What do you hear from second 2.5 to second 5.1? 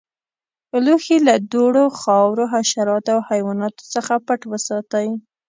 حشراتو او حیواناتو څخه پټ وساتئ.